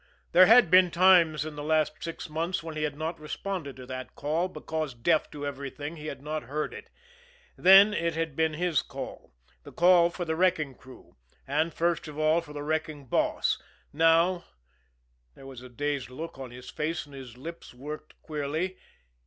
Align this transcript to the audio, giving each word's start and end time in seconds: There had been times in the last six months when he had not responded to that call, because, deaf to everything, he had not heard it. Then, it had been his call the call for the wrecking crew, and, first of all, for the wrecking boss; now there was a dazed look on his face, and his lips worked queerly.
There 0.31 0.47
had 0.47 0.71
been 0.71 0.89
times 0.89 1.45
in 1.45 1.55
the 1.55 1.61
last 1.63 2.03
six 2.03 2.27
months 2.27 2.63
when 2.63 2.75
he 2.75 2.81
had 2.81 2.97
not 2.97 3.19
responded 3.19 3.75
to 3.75 3.85
that 3.85 4.15
call, 4.15 4.47
because, 4.47 4.95
deaf 4.95 5.29
to 5.29 5.45
everything, 5.45 5.95
he 5.95 6.07
had 6.07 6.23
not 6.23 6.41
heard 6.41 6.73
it. 6.73 6.89
Then, 7.55 7.93
it 7.93 8.15
had 8.15 8.35
been 8.35 8.55
his 8.55 8.81
call 8.81 9.31
the 9.61 9.71
call 9.71 10.09
for 10.09 10.25
the 10.25 10.35
wrecking 10.35 10.73
crew, 10.73 11.17
and, 11.47 11.71
first 11.71 12.07
of 12.07 12.17
all, 12.17 12.41
for 12.41 12.51
the 12.51 12.63
wrecking 12.63 13.05
boss; 13.05 13.61
now 13.93 14.45
there 15.35 15.45
was 15.45 15.61
a 15.61 15.69
dazed 15.69 16.09
look 16.09 16.39
on 16.39 16.49
his 16.49 16.71
face, 16.71 17.05
and 17.05 17.13
his 17.13 17.37
lips 17.37 17.71
worked 17.71 18.19
queerly. 18.23 18.77